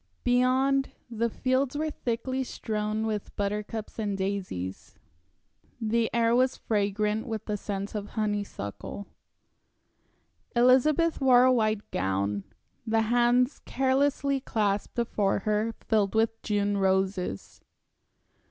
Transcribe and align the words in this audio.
Beyond, 0.23 0.93
the 1.11 1.29
fields 1.29 1.77
were 1.77 1.91
thickly 1.91 2.43
strewn 2.43 3.05
with 3.05 3.35
buttercups 3.35 3.99
and 3.99 4.17
daisies. 4.17 4.97
The 5.79 6.09
air 6.11 6.35
was 6.35 6.57
fragrant 6.57 7.27
with 7.27 7.45
the 7.45 7.55
scent 7.55 7.93
of 7.93 8.07
honeysuckle. 8.17 9.05
Elizabeth 10.55 11.21
wore 11.21 11.43
a 11.43 11.53
white 11.53 11.91
gown; 11.91 12.45
the 12.83 13.01
hands 13.13 13.59
carelessly 13.65 14.39
clasped 14.39 14.95
before 14.95 15.41
her 15.41 15.65
were 15.65 15.85
filled 15.87 16.15
with 16.15 16.41
June 16.41 16.77
roses. 16.79 17.61